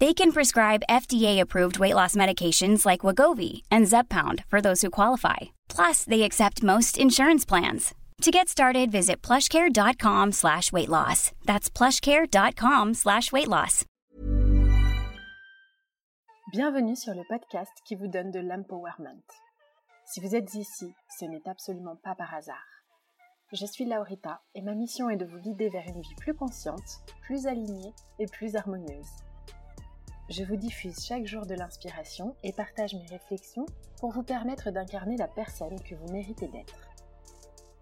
[0.00, 5.50] They can prescribe FDA-approved weight loss medications like Wagovi and Zepbound for those who qualify.
[5.68, 7.94] Plus, they accept most insurance plans.
[8.22, 11.32] To get started, visit plushcare.com slash weight loss.
[11.46, 13.84] That's plushcare.com slash weight loss.
[16.52, 19.22] Bienvenue sur le podcast qui vous donne de l'empowerment.
[20.06, 22.56] Si vous êtes ici, ce n'est absolument pas par hasard.
[23.52, 27.00] Je suis Laurita et ma mission est de vous guider vers une vie plus consciente,
[27.22, 29.08] plus alignée et plus harmonieuse.
[30.30, 33.64] Je vous diffuse chaque jour de l'inspiration et partage mes réflexions
[33.98, 36.86] pour vous permettre d'incarner la personne que vous méritez d'être.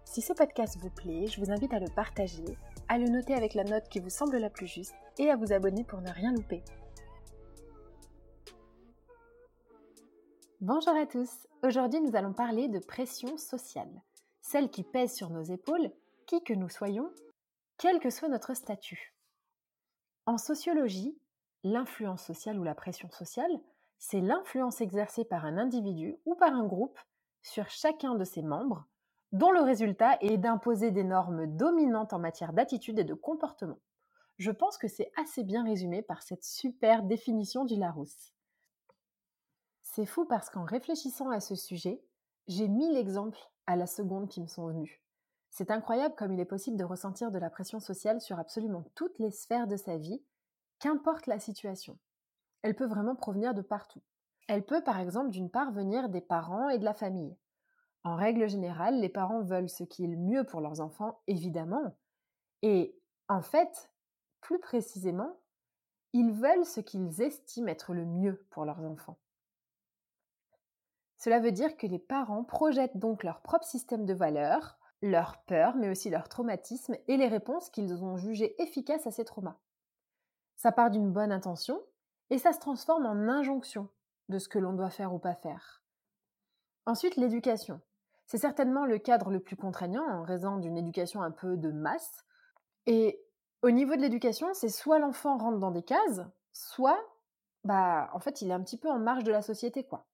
[0.05, 3.53] Si ce podcast vous plaît, je vous invite à le partager, à le noter avec
[3.53, 6.31] la note qui vous semble la plus juste et à vous abonner pour ne rien
[6.31, 6.63] louper.
[10.61, 14.01] Bonjour à tous, aujourd'hui nous allons parler de pression sociale,
[14.39, 15.91] celle qui pèse sur nos épaules,
[16.25, 17.11] qui que nous soyons,
[17.77, 19.13] quel que soit notre statut.
[20.25, 21.19] En sociologie,
[21.63, 23.59] l'influence sociale ou la pression sociale,
[23.97, 26.99] c'est l'influence exercée par un individu ou par un groupe
[27.41, 28.85] sur chacun de ses membres,
[29.31, 33.79] dont le résultat est d'imposer des normes dominantes en matière d'attitude et de comportement.
[34.37, 38.33] Je pense que c'est assez bien résumé par cette super définition du Larousse.
[39.81, 42.03] C'est fou parce qu'en réfléchissant à ce sujet,
[42.47, 45.01] j'ai mille exemples à la seconde qui me sont venus.
[45.49, 49.17] C'est incroyable comme il est possible de ressentir de la pression sociale sur absolument toutes
[49.17, 50.21] les sphères de sa vie,
[50.79, 51.97] qu'importe la situation.
[52.61, 54.01] Elle peut vraiment provenir de partout.
[54.47, 57.35] Elle peut par exemple d'une part venir des parents et de la famille.
[58.03, 61.95] En règle générale, les parents veulent ce qui est le mieux pour leurs enfants, évidemment.
[62.61, 63.91] Et en fait,
[64.39, 65.37] plus précisément,
[66.13, 69.17] ils veulent ce qu'ils estiment être le mieux pour leurs enfants.
[71.17, 75.75] Cela veut dire que les parents projettent donc leur propre système de valeurs, leurs peurs,
[75.75, 79.59] mais aussi leurs traumatismes et les réponses qu'ils ont jugées efficaces à ces traumas.
[80.57, 81.81] Ça part d'une bonne intention
[82.29, 83.89] et ça se transforme en injonction
[84.27, 85.81] de ce que l'on doit faire ou pas faire.
[86.85, 87.79] Ensuite, l'éducation.
[88.25, 92.25] C'est certainement le cadre le plus contraignant en raison d'une éducation un peu de masse.
[92.87, 93.23] Et
[93.61, 96.99] au niveau de l'éducation, c'est soit l'enfant rentre dans des cases, soit,
[97.63, 100.07] bah, en fait, il est un petit peu en marge de la société, quoi.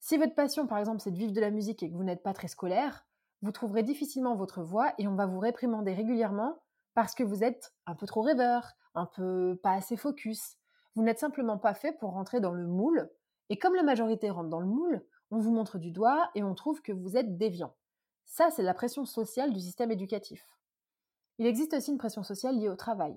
[0.00, 2.22] Si votre passion, par exemple, c'est de vivre de la musique et que vous n'êtes
[2.22, 3.06] pas très scolaire,
[3.42, 6.58] vous trouverez difficilement votre voie et on va vous réprimander régulièrement
[6.96, 10.56] parce que vous êtes un peu trop rêveur, un peu pas assez focus.
[10.94, 13.10] Vous n'êtes simplement pas fait pour rentrer dans le moule.
[13.50, 16.54] Et comme la majorité rentre dans le moule, on vous montre du doigt et on
[16.54, 17.76] trouve que vous êtes déviant.
[18.24, 20.42] Ça, c'est la pression sociale du système éducatif.
[21.38, 23.14] Il existe aussi une pression sociale liée au travail.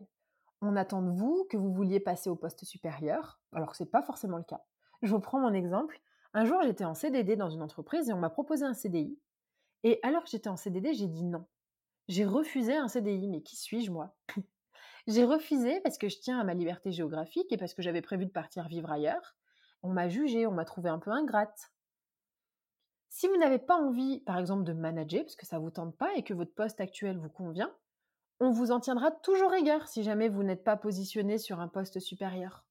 [0.61, 3.90] On attend de vous que vous vouliez passer au poste supérieur, alors que ce n'est
[3.90, 4.61] pas forcément le cas.
[5.03, 6.01] Je vous prends mon exemple.
[6.34, 9.17] Un jour, j'étais en CDD dans une entreprise et on m'a proposé un CDI.
[9.84, 11.46] Et alors que j'étais en CDD, j'ai dit non.
[12.09, 14.16] J'ai refusé un CDI, mais qui suis-je moi?
[15.08, 18.26] J'ai refusé parce que je tiens à ma liberté géographique et parce que j'avais prévu
[18.26, 19.35] de partir vivre ailleurs.
[19.84, 21.72] On m'a jugé, on m'a trouvé un peu ingrate.
[23.09, 25.96] Si vous n'avez pas envie, par exemple, de manager, parce que ça ne vous tente
[25.97, 27.72] pas et que votre poste actuel vous convient,
[28.40, 32.00] on vous en tiendra toujours rigueur si jamais vous n'êtes pas positionné sur un poste
[32.00, 32.66] supérieur.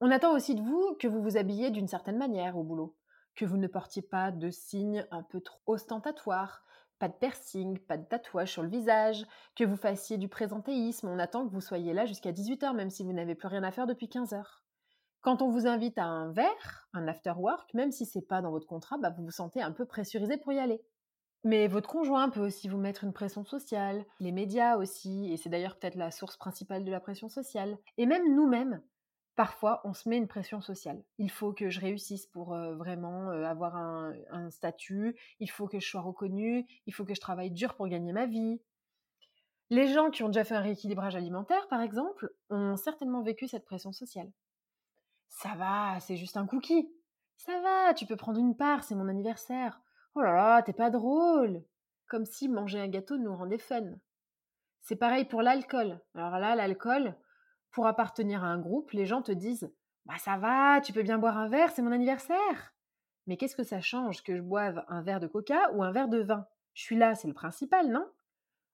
[0.00, 2.96] On attend aussi de vous que vous vous habillez d'une certaine manière au boulot,
[3.36, 6.64] que vous ne portiez pas de signes un peu trop ostentatoires,
[7.04, 11.18] pas de piercing, pas de tatouage sur le visage, que vous fassiez du présentéisme, on
[11.18, 13.86] attend que vous soyez là jusqu'à 18h même si vous n'avez plus rien à faire
[13.86, 14.64] depuis 15 heures.
[15.20, 18.52] Quand on vous invite à un verre, un after work, même si c'est pas dans
[18.52, 20.80] votre contrat, bah, vous vous sentez un peu pressurisé pour y aller.
[21.44, 25.50] Mais votre conjoint peut aussi vous mettre une pression sociale, les médias aussi, et c'est
[25.50, 27.76] d'ailleurs peut-être la source principale de la pression sociale.
[27.98, 28.80] Et même nous-mêmes,
[29.36, 31.02] parfois on se met une pression sociale.
[31.18, 35.88] Il faut que je réussisse pour vraiment avoir un, un, statut, il faut que je
[35.88, 38.60] sois reconnue, il faut que je travaille dur pour gagner ma vie.
[39.70, 43.64] Les gens qui ont déjà fait un rééquilibrage alimentaire, par exemple, ont certainement vécu cette
[43.64, 44.30] pression sociale.
[45.28, 46.88] Ça va, c'est juste un cookie.
[47.36, 49.80] Ça va, tu peux prendre une part, c'est mon anniversaire.
[50.14, 51.64] Oh là là, t'es pas drôle.
[52.06, 53.94] Comme si manger un gâteau nous rendait fun.
[54.82, 56.00] C'est pareil pour l'alcool.
[56.14, 57.16] Alors là, l'alcool,
[57.74, 59.70] pour appartenir à un groupe, les gens te disent
[60.06, 62.72] Bah ça va, tu peux bien boire un verre, c'est mon anniversaire.
[63.26, 66.08] Mais qu'est-ce que ça change que je boive un verre de coca ou un verre
[66.08, 66.46] de vin?
[66.72, 68.06] Je suis là, c'est le principal, non?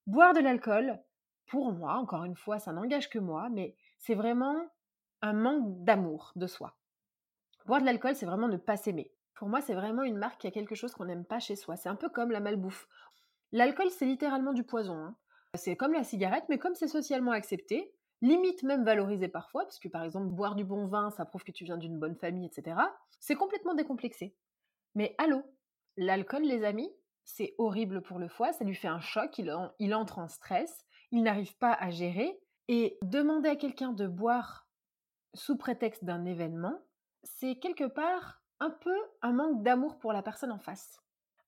[0.06, 1.00] Boire de l'alcool,
[1.46, 4.54] pour moi, encore une fois, ça n'engage que moi, mais c'est vraiment
[5.22, 6.76] un manque d'amour de soi.
[7.64, 9.12] Boire de l'alcool, c'est vraiment ne pas s'aimer.
[9.34, 11.76] Pour moi, c'est vraiment une marque qui a quelque chose qu'on n'aime pas chez soi.
[11.76, 12.86] C'est un peu comme la malbouffe.
[13.52, 14.96] L'alcool, c'est littéralement du poison.
[14.96, 15.16] Hein.
[15.54, 19.88] C'est comme la cigarette, mais comme c'est socialement accepté, limite même valorisé parfois, parce que
[19.88, 22.76] par exemple, boire du bon vin, ça prouve que tu viens d'une bonne famille, etc.
[23.18, 24.36] C'est complètement décomplexé.
[24.94, 25.42] Mais allô,
[25.96, 26.90] l'alcool, les amis,
[27.24, 30.84] c'est horrible pour le foie, ça lui fait un choc, il, il entre en stress,
[31.10, 32.40] il n'arrive pas à gérer.
[32.68, 34.68] Et demander à quelqu'un de boire
[35.34, 36.78] sous prétexte d'un événement,
[37.24, 41.00] c'est quelque part un peu un manque d'amour pour la personne en face.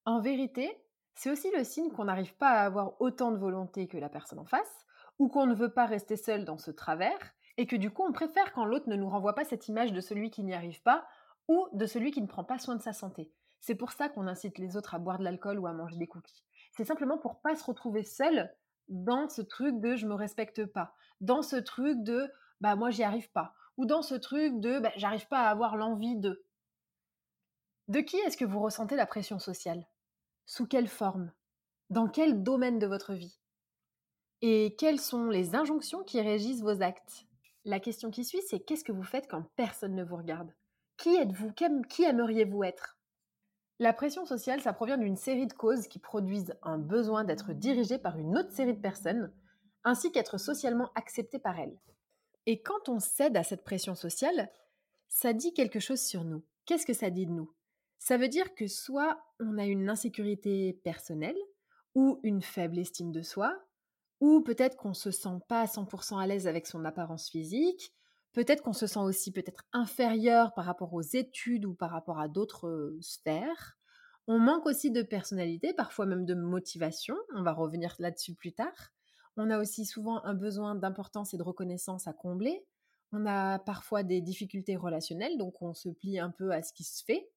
[0.04, 0.76] En vérité,
[1.14, 4.38] c'est aussi le signe qu'on n'arrive pas à avoir autant de volonté que la personne
[4.38, 4.86] en face,
[5.18, 7.18] ou qu'on ne veut pas rester seul dans ce travers,
[7.56, 10.00] et que du coup on préfère quand l'autre ne nous renvoie pas cette image de
[10.00, 11.06] celui qui n'y arrive pas,
[11.48, 13.32] ou de celui qui ne prend pas soin de sa santé.
[13.60, 16.08] C'est pour ça qu'on incite les autres à boire de l'alcool ou à manger des
[16.08, 16.42] cookies.
[16.72, 18.52] C'est simplement pour pas se retrouver seul
[18.88, 22.30] dans ce truc de je me respecte pas, dans ce truc de
[22.60, 25.76] bah moi j'y arrive pas, ou dans ce truc de bah, j'arrive pas à avoir
[25.76, 26.44] l'envie de.
[27.88, 29.86] De qui est-ce que vous ressentez la pression sociale?
[30.46, 31.32] Sous quelle forme?
[31.90, 33.41] Dans quel domaine de votre vie?
[34.44, 37.26] Et quelles sont les injonctions qui régissent vos actes?
[37.64, 40.52] La question qui suit, c'est qu'est-ce que vous faites quand personne ne vous regarde?
[40.96, 41.52] Qui êtes-vous?
[41.52, 42.98] Qui aimeriez-vous être?
[43.78, 47.98] La pression sociale, ça provient d'une série de causes qui produisent un besoin d'être dirigé
[47.98, 49.32] par une autre série de personnes,
[49.84, 51.78] ainsi qu'être socialement accepté par elles.
[52.46, 54.50] Et quand on cède à cette pression sociale,
[55.06, 56.42] ça dit quelque chose sur nous.
[56.66, 57.52] Qu'est-ce que ça dit de nous?
[58.00, 61.38] Ça veut dire que soit on a une insécurité personnelle,
[61.94, 63.56] ou une faible estime de soi,
[64.22, 67.92] ou peut-être qu'on se sent pas à 100% à l'aise avec son apparence physique,
[68.32, 72.28] peut-être qu'on se sent aussi peut-être inférieur par rapport aux études ou par rapport à
[72.28, 73.76] d'autres euh, sphères.
[74.28, 78.92] On manque aussi de personnalité, parfois même de motivation, on va revenir là-dessus plus tard.
[79.36, 82.64] On a aussi souvent un besoin d'importance et de reconnaissance à combler.
[83.10, 86.84] On a parfois des difficultés relationnelles, donc on se plie un peu à ce qui
[86.84, 87.28] se fait.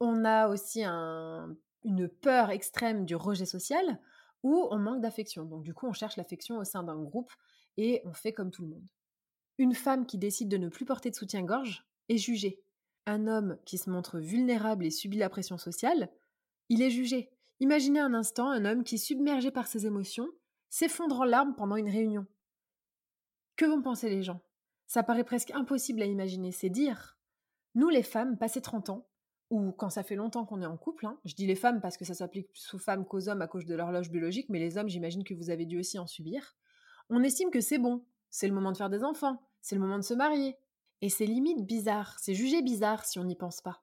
[0.00, 3.98] On a aussi une peur extrême du rejet social
[4.42, 5.44] ou on manque d'affection.
[5.44, 7.32] Donc du coup, on cherche l'affection au sein d'un groupe
[7.76, 8.88] et on fait comme tout le monde.
[9.58, 12.62] Une femme qui décide de ne plus porter de soutien-gorge est jugée.
[13.06, 16.10] Un homme qui se montre vulnérable et subit la pression sociale,
[16.68, 17.30] il est jugé.
[17.58, 20.28] Imaginez un instant un homme qui, submergé par ses émotions,
[20.70, 22.26] s'effondre en larmes pendant une réunion.
[23.56, 24.40] Que vont penser les gens?
[24.86, 27.18] Ça paraît presque impossible à imaginer, c'est dire.
[27.74, 29.09] Nous, les femmes, passé 30 ans,
[29.50, 31.96] ou quand ça fait longtemps qu'on est en couple, hein, je dis les femmes parce
[31.96, 34.78] que ça s'applique plus aux femmes qu'aux hommes à cause de l'horloge biologique, mais les
[34.78, 36.56] hommes, j'imagine que vous avez dû aussi en subir,
[37.10, 39.98] on estime que c'est bon, c'est le moment de faire des enfants, c'est le moment
[39.98, 40.56] de se marier.
[41.02, 43.82] Et c'est limite bizarre, c'est jugé bizarre si on n'y pense pas.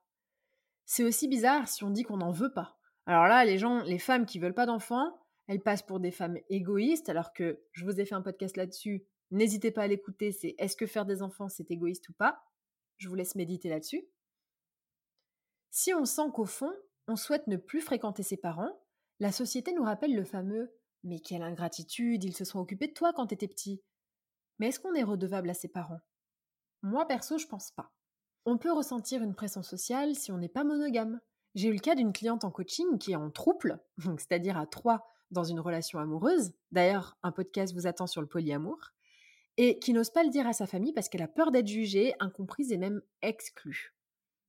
[0.85, 2.77] C'est aussi bizarre si on dit qu'on n'en veut pas.
[3.05, 6.37] Alors là, les gens, les femmes qui veulent pas d'enfants, elles passent pour des femmes
[6.49, 9.05] égoïstes, alors que je vous ai fait un podcast là-dessus.
[9.31, 12.43] N'hésitez pas à l'écouter, c'est est-ce que faire des enfants, c'est égoïste ou pas?
[12.97, 14.07] Je vous laisse méditer là-dessus.
[15.69, 16.73] Si on sent qu'au fond,
[17.07, 18.79] on souhaite ne plus fréquenter ses parents,
[19.19, 23.13] la société nous rappelle le fameux Mais quelle ingratitude, ils se sont occupés de toi
[23.13, 23.81] quand t'étais petit.
[24.59, 26.01] Mais est-ce qu'on est redevable à ses parents?
[26.81, 27.91] Moi perso, je pense pas.
[28.45, 31.19] On peut ressentir une pression sociale si on n'est pas monogame.
[31.55, 33.79] J'ai eu le cas d'une cliente en coaching qui est en trouble,
[34.17, 38.77] c'est-à-dire à trois dans une relation amoureuse, d'ailleurs un podcast vous attend sur le polyamour,
[39.57, 42.13] et qui n'ose pas le dire à sa famille parce qu'elle a peur d'être jugée,
[42.19, 43.96] incomprise et même exclue.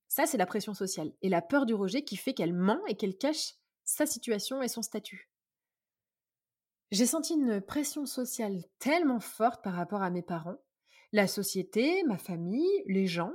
[0.09, 2.97] Ça, c'est la pression sociale et la peur du rejet qui fait qu'elle ment et
[2.97, 5.31] qu'elle cache sa situation et son statut.
[6.91, 10.57] J'ai senti une pression sociale tellement forte par rapport à mes parents.
[11.13, 13.33] La société, ma famille, les gens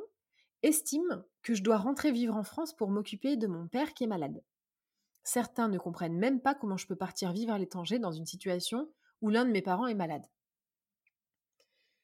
[0.63, 4.07] estiment que je dois rentrer vivre en France pour m'occuper de mon père qui est
[4.07, 4.43] malade.
[5.23, 8.89] Certains ne comprennent même pas comment je peux partir vivre à l'étranger dans une situation
[9.21, 10.25] où l'un de mes parents est malade.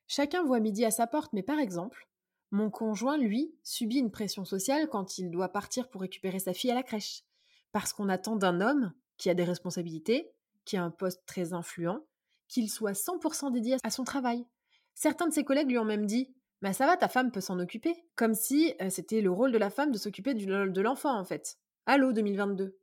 [0.08, 2.08] Chacun voit midi à sa porte, mais par exemple,
[2.52, 6.72] mon conjoint, lui, subit une pression sociale quand il doit partir pour récupérer sa fille
[6.72, 7.24] à la crèche,
[7.72, 10.32] parce qu'on attend d'un homme qui a des responsabilités,
[10.66, 12.06] qui a un poste très influent,
[12.48, 14.46] qu'il soit 100% dédié à son travail.
[14.96, 17.60] Certains de ses collègues lui ont même dit Mais ça va, ta femme peut s'en
[17.60, 18.04] occuper.
[18.16, 21.58] Comme si c'était le rôle de la femme de s'occuper de l'enfant, en fait.
[21.86, 22.78] Allô 2022.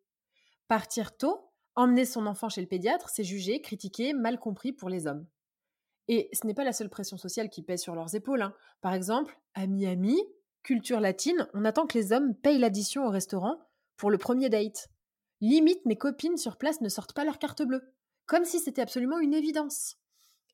[0.68, 5.06] Partir tôt, emmener son enfant chez le pédiatre, c'est jugé, critiqué, mal compris pour les
[5.06, 5.26] hommes.
[6.08, 8.42] Et ce n'est pas la seule pression sociale qui pèse sur leurs épaules.
[8.42, 8.54] Hein.
[8.80, 10.20] Par exemple, à Miami,
[10.62, 13.58] culture latine, on attend que les hommes payent l'addition au restaurant
[13.96, 14.88] pour le premier date.
[15.40, 17.82] Limite, mes copines sur place ne sortent pas leur carte bleue.
[18.26, 19.96] Comme si c'était absolument une évidence.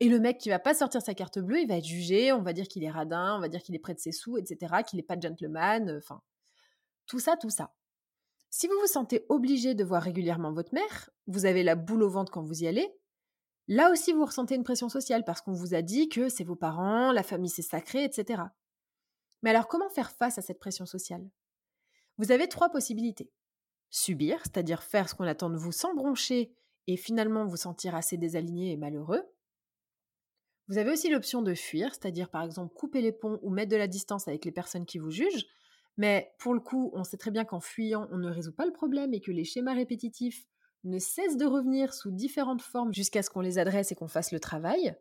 [0.00, 2.42] Et le mec qui va pas sortir sa carte bleue, il va être jugé, on
[2.42, 4.82] va dire qu'il est radin, on va dire qu'il est près de ses sous, etc.,
[4.86, 6.22] qu'il n'est pas gentleman, euh, enfin.
[7.06, 7.72] tout ça, tout ça.
[8.50, 12.10] Si vous vous sentez obligé de voir régulièrement votre mère, vous avez la boule au
[12.10, 12.92] ventre quand vous y allez,
[13.68, 16.56] là aussi vous ressentez une pression sociale parce qu'on vous a dit que c'est vos
[16.56, 18.42] parents, la famille c'est sacré, etc.
[19.42, 21.28] Mais alors comment faire face à cette pression sociale?
[22.18, 23.30] Vous avez trois possibilités.
[23.90, 26.54] Subir, c'est-à-dire faire ce qu'on attend de vous sans broncher
[26.86, 29.22] et finalement vous sentir assez désaligné et malheureux.
[30.68, 33.76] Vous avez aussi l'option de fuir, c'est-à-dire par exemple couper les ponts ou mettre de
[33.76, 35.46] la distance avec les personnes qui vous jugent.
[35.96, 38.72] Mais pour le coup, on sait très bien qu'en fuyant, on ne résout pas le
[38.72, 40.46] problème et que les schémas répétitifs
[40.84, 44.32] ne cessent de revenir sous différentes formes jusqu'à ce qu'on les adresse et qu'on fasse
[44.32, 44.96] le travail.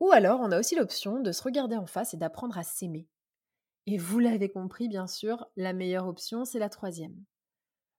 [0.00, 3.08] Ou alors, on a aussi l'option de se regarder en face et d'apprendre à s'aimer.
[3.86, 7.24] Et vous l'avez compris, bien sûr, la meilleure option, c'est la troisième.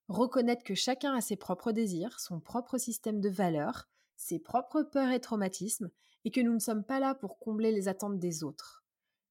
[0.07, 5.11] Reconnaître que chacun a ses propres désirs, son propre système de valeurs, ses propres peurs
[5.11, 5.89] et traumatismes,
[6.25, 8.83] et que nous ne sommes pas là pour combler les attentes des autres.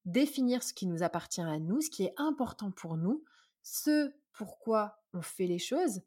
[0.05, 3.23] Définir ce qui nous appartient à nous, ce qui est important pour nous,
[3.63, 6.01] ce pourquoi on fait les choses.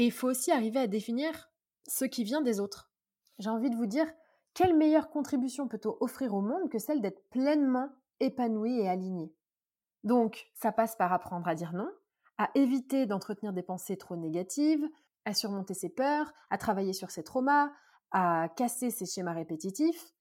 [0.00, 1.50] Et il faut aussi arriver à définir
[1.86, 2.90] ce qui vient des autres.
[3.38, 4.10] J'ai envie de vous dire,
[4.54, 9.30] quelle meilleure contribution peut-on offrir au monde que celle d'être pleinement épanoui et aligné?
[10.02, 11.92] Donc, ça passe par apprendre à dire non,
[12.38, 14.88] à éviter d'entretenir des pensées trop négatives,
[15.26, 17.70] à surmonter ses peurs, à travailler sur ses traumas,
[18.10, 20.14] à casser ces schémas répétitifs.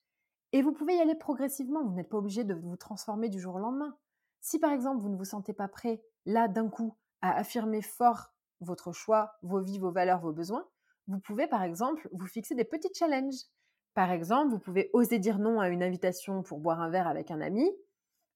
[0.51, 3.55] Et vous pouvez y aller progressivement, vous n'êtes pas obligé de vous transformer du jour
[3.55, 3.95] au lendemain.
[4.41, 8.33] Si par exemple vous ne vous sentez pas prêt, là d'un coup, à affirmer fort
[8.61, 10.67] votre choix, vos vies, vos valeurs, vos besoins,
[11.07, 13.45] vous pouvez par exemple vous fixer des petits challenges.
[13.93, 17.31] Par exemple, vous pouvez oser dire non à une invitation pour boire un verre avec
[17.31, 17.69] un ami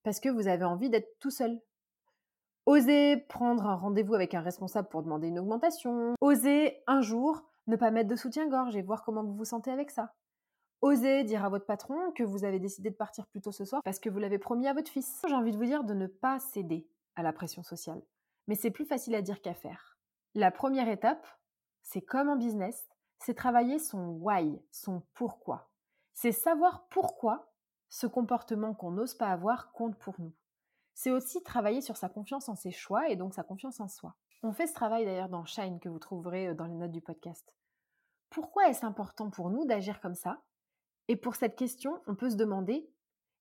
[0.03, 1.61] parce que vous avez envie d'être tout seul.
[2.65, 6.15] Oser prendre un rendez-vous avec un responsable pour demander une augmentation.
[6.21, 9.91] Oser un jour ne pas mettre de soutien-gorge et voir comment vous vous sentez avec
[9.91, 10.13] ça.
[10.81, 13.81] Osez dire à votre patron que vous avez décidé de partir plus tôt ce soir
[13.85, 15.21] parce que vous l'avez promis à votre fils.
[15.25, 18.01] J'ai envie de vous dire de ne pas céder à la pression sociale.
[18.47, 19.92] Mais c'est plus facile à dire qu'à faire.
[20.35, 21.27] La première étape,
[21.81, 22.87] c'est comme en business,
[23.19, 25.69] c'est travailler son why, son pourquoi.
[26.13, 27.53] C'est savoir pourquoi
[27.89, 30.33] ce comportement qu'on n'ose pas avoir compte pour nous.
[30.95, 34.15] C'est aussi travailler sur sa confiance en ses choix et donc sa confiance en soi.
[34.41, 37.01] On fait ce travail d'ailleurs dans Shine que vous trouverez euh, dans les notes du
[37.01, 37.53] podcast.
[38.29, 40.41] Pourquoi est-ce important pour nous d'agir comme ça?
[41.07, 42.89] Et pour cette question, on peut se demander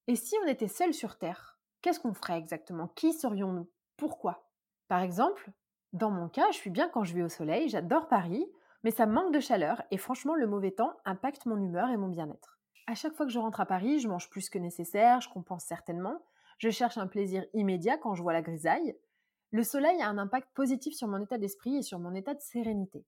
[0.08, 2.88] et si on était seul sur Terre, qu'est-ce qu'on ferait exactement?
[2.88, 3.70] Qui serions-nous?
[3.96, 4.49] Pourquoi?
[4.88, 5.50] Par exemple,
[5.92, 8.46] dans mon cas, je suis bien quand je vais au soleil, j'adore Paris,
[8.82, 12.08] mais ça manque de chaleur et franchement, le mauvais temps impacte mon humeur et mon
[12.08, 12.58] bien-être.
[12.87, 15.64] À chaque fois que je rentre à Paris, je mange plus que nécessaire, je compense
[15.64, 16.22] certainement,
[16.58, 18.96] je cherche un plaisir immédiat quand je vois la grisaille,
[19.50, 22.40] le soleil a un impact positif sur mon état d'esprit et sur mon état de
[22.40, 23.04] sérénité.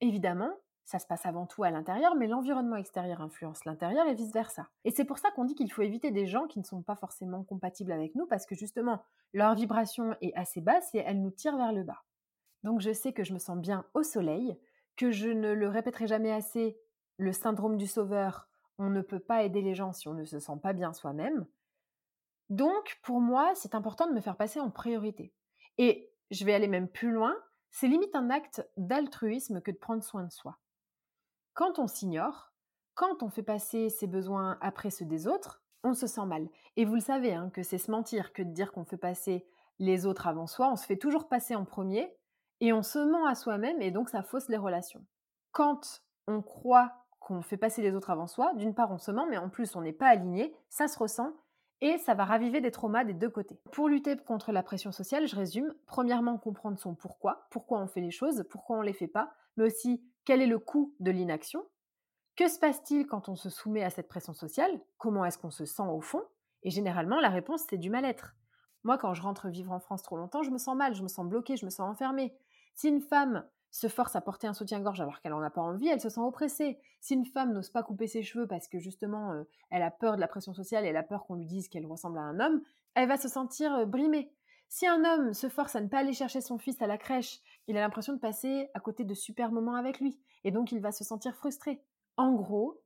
[0.00, 0.52] Évidemment,
[0.84, 4.68] ça se passe avant tout à l'intérieur, mais l'environnement extérieur influence l'intérieur et vice-versa.
[4.84, 6.96] Et c'est pour ça qu'on dit qu'il faut éviter des gens qui ne sont pas
[6.96, 11.30] forcément compatibles avec nous, parce que justement, leur vibration est assez basse et elle nous
[11.30, 12.02] tire vers le bas.
[12.62, 14.58] Donc je sais que je me sens bien au soleil,
[14.96, 16.78] que je ne le répéterai jamais assez,
[17.16, 20.38] le syndrome du sauveur, on ne peut pas aider les gens si on ne se
[20.38, 21.46] sent pas bien soi-même.
[22.48, 25.32] Donc, pour moi, c'est important de me faire passer en priorité.
[25.78, 27.36] Et je vais aller même plus loin,
[27.70, 30.58] c'est limite un acte d'altruisme que de prendre soin de soi.
[31.60, 32.54] Quand on s'ignore,
[32.94, 36.48] quand on fait passer ses besoins après ceux des autres, on se sent mal.
[36.78, 39.46] Et vous le savez, hein, que c'est se mentir que de dire qu'on fait passer
[39.78, 42.16] les autres avant soi, on se fait toujours passer en premier
[42.60, 45.04] et on se ment à soi-même et donc ça fausse les relations.
[45.52, 49.26] Quand on croit qu'on fait passer les autres avant soi, d'une part on se ment,
[49.26, 51.34] mais en plus on n'est pas aligné, ça se ressent
[51.82, 53.60] et ça va raviver des traumas des deux côtés.
[53.72, 58.00] Pour lutter contre la pression sociale, je résume, premièrement comprendre son pourquoi, pourquoi on fait
[58.00, 61.64] les choses, pourquoi on les fait pas, mais aussi quel est le coût de l'inaction,
[62.36, 65.64] que se passe-t-il quand on se soumet à cette pression sociale, comment est-ce qu'on se
[65.64, 66.22] sent au fond,
[66.62, 68.34] et généralement la réponse c'est du mal-être.
[68.82, 71.08] Moi quand je rentre vivre en France trop longtemps, je me sens mal, je me
[71.08, 72.34] sens bloquée, je me sens enfermée.
[72.74, 75.88] Si une femme se force à porter un soutien-gorge alors qu'elle n'en a pas envie,
[75.88, 76.78] elle se sent oppressée.
[77.00, 80.16] Si une femme n'ose pas couper ses cheveux parce que justement euh, elle a peur
[80.16, 82.40] de la pression sociale et elle a peur qu'on lui dise qu'elle ressemble à un
[82.40, 82.62] homme,
[82.94, 84.32] elle va se sentir euh, brimée.
[84.72, 87.40] Si un homme se force à ne pas aller chercher son fils à la crèche,
[87.66, 90.80] il a l'impression de passer à côté de super moments avec lui et donc il
[90.80, 91.82] va se sentir frustré.
[92.16, 92.80] En gros,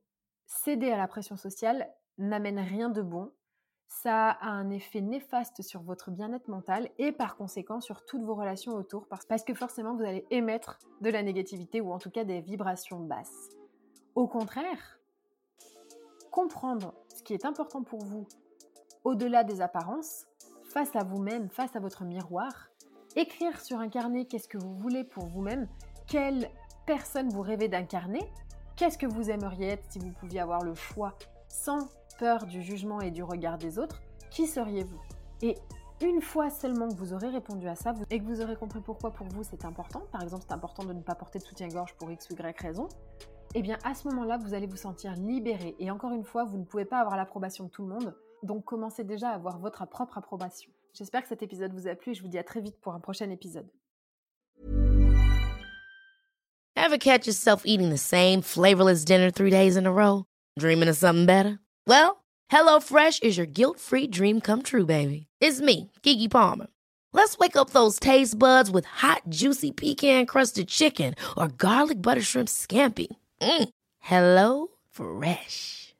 [0.47, 1.87] céder à la pression sociale
[2.17, 3.31] n'amène rien de bon.
[3.87, 8.33] ça a un effet néfaste sur votre bien-être mental et par conséquent sur toutes vos
[8.33, 12.23] relations autour parce que forcément vous allez émettre de la négativité ou en tout cas
[12.23, 13.49] des vibrations basses.
[14.15, 14.99] Au contraire,
[16.31, 18.27] comprendre ce qui est important pour vous
[19.03, 20.25] au-delà des apparences,
[20.75, 22.51] face à vous-même, face à votre miroir,
[23.15, 25.69] écrire sur un carnet qu'est-ce que vous voulez pour vous-même,
[26.05, 26.49] quelle
[26.85, 28.19] personne vous rêvez d'incarner,
[28.75, 31.13] qu'est-ce que vous aimeriez être si vous pouviez avoir le choix
[31.47, 31.87] sans
[32.19, 34.99] peur du jugement et du regard des autres, qui seriez-vous?
[35.41, 35.55] Et
[36.01, 39.11] une fois seulement que vous aurez répondu à ça et que vous aurez compris pourquoi
[39.11, 42.11] pour vous c'est important, par exemple c'est important de ne pas porter de soutien-gorge pour
[42.11, 42.89] x ou y raison,
[43.53, 45.73] eh bien à ce moment-là vous allez vous sentir libéré.
[45.79, 48.13] Et encore une fois, vous ne pouvez pas avoir l'approbation de tout le monde,
[48.45, 50.71] donc commencez déjà à avoir votre propre approbation.
[50.93, 52.93] J'espère que cet épisode vous a plu et je vous dis à très vite pour
[52.93, 53.67] un prochain épisode.
[56.77, 60.25] Ever catch yourself eating the same flavorless dinner three days in a row?
[60.59, 61.59] Dreaming of something better?
[61.87, 65.27] Well, HelloFresh is your guilt-free dream come true, baby.
[65.41, 66.67] It's me, Kiki Palmer.
[67.11, 72.49] Let's wake up those taste buds with hot, juicy pecan-crusted chicken or garlic butter shrimp
[72.49, 73.07] scampi.
[73.41, 73.69] Mm.
[73.99, 75.84] Hello Fresh.